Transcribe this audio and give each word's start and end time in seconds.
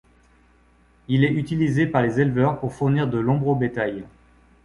Il 1.09 1.23
est 1.23 1.31
utilisé 1.31 1.85
par 1.85 2.01
les 2.01 2.19
éleveurs 2.19 2.59
pour 2.59 2.73
fournir 2.73 3.07
de 3.07 3.19
l’ombre 3.19 3.49
au 3.49 3.55
bétail. 3.55 4.03